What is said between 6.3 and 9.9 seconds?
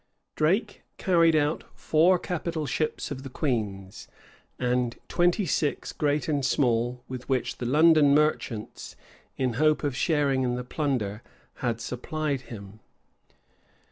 small, with which the London merchants, in hopes